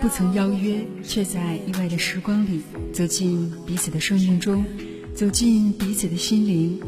[0.00, 2.60] 不曾邀约，却在意外的时光里
[2.92, 4.64] 走进彼此的生命中，
[5.14, 6.78] 走进彼此的心灵。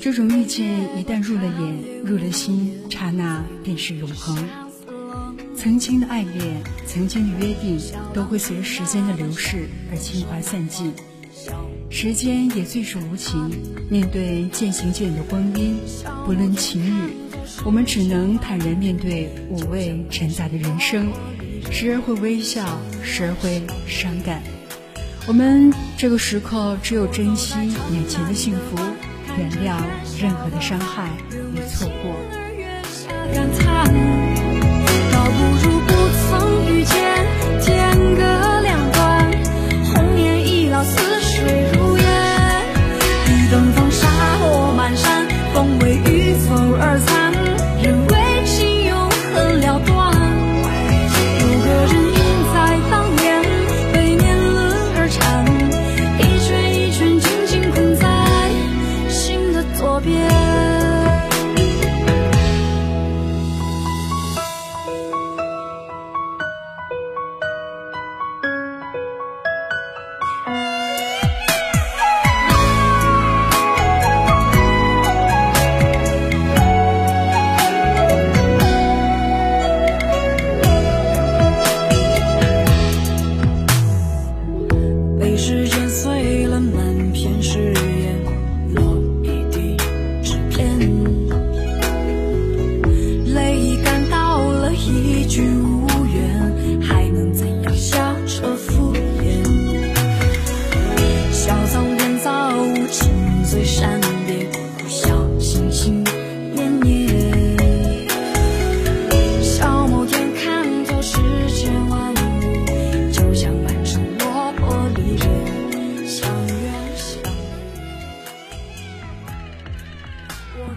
[0.00, 4.36] 这种遇见一旦入了眼，入了心，刹那便是永恒。
[5.56, 7.78] 曾经的爱恋，曾经的约定，
[8.12, 10.92] 都会随时间的流逝而轻花散尽。
[11.88, 13.50] 时间也最是无情，
[13.88, 15.76] 面对渐行渐远的光阴，
[16.26, 17.12] 不论晴雨，
[17.64, 21.12] 我们只能坦然面对五味陈杂的人生，
[21.70, 24.42] 时而会微笑，时而会伤感。
[25.26, 27.54] 我们这个时刻只有珍惜
[27.92, 28.76] 眼前的幸福，
[29.38, 29.80] 原谅
[30.20, 32.31] 任何的伤害与错过。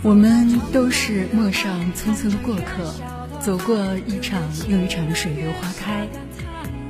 [0.02, 2.94] 我们都是陌上匆匆的过客，
[3.42, 6.08] 走过一场又一场的水流花开。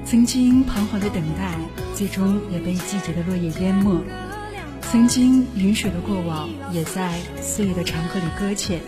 [0.05, 1.55] 曾经彷徨的等待，
[1.95, 4.03] 最终也被季节的落叶淹没。
[4.81, 8.81] 曾经云水的过往，也在岁月的长河里搁浅。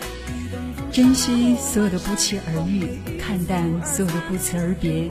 [0.91, 2.88] 珍惜所有的不期而遇，
[3.19, 5.07] 看淡所有的不辞而别。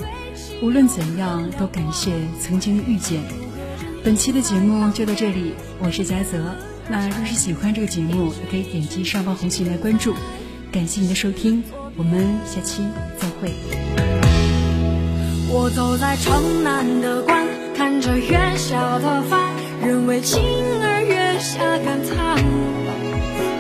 [0.62, 3.20] 无论怎样，都感谢曾经的遇见。
[4.04, 6.75] 本期的节目就到这里，我是佳泽。
[6.88, 10.14] 那若是喜欢这个节目，也可以点击上方红心来关注。
[10.70, 11.62] 感谢您的收听，
[11.96, 12.82] 我们下期
[13.18, 13.52] 再会。
[15.48, 17.44] 我走在城南的关，
[17.74, 19.52] 看着月下的帆，
[19.82, 20.40] 人为情
[20.82, 22.36] 而月下感叹。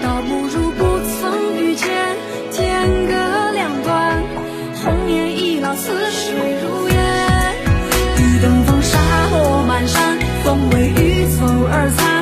[0.02, 0.84] 倒不如不
[1.18, 1.86] 曾遇见，
[2.52, 3.14] 天各
[3.52, 4.22] 两端，
[4.84, 6.96] 红颜易老，似水如烟。
[8.18, 8.98] 雨等风沙
[9.30, 12.15] 落满山，风为雨走而残，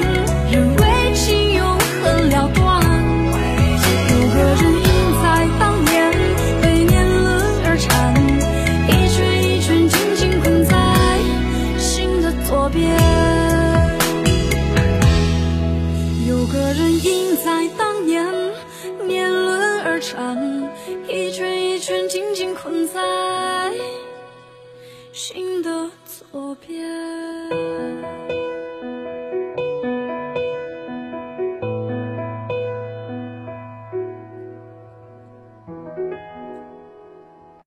[25.14, 28.23] 心的左边。